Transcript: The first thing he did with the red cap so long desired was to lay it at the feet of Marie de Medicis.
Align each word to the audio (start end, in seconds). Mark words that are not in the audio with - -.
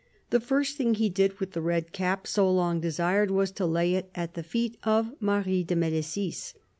The 0.31 0.39
first 0.39 0.77
thing 0.77 0.95
he 0.95 1.09
did 1.09 1.39
with 1.39 1.51
the 1.51 1.61
red 1.61 1.91
cap 1.93 2.25
so 2.25 2.51
long 2.51 2.79
desired 2.79 3.29
was 3.29 3.51
to 3.51 3.67
lay 3.67 3.93
it 3.93 4.09
at 4.15 4.33
the 4.33 4.41
feet 4.41 4.77
of 4.81 5.11
Marie 5.21 5.63
de 5.63 5.75
Medicis. 5.75 6.55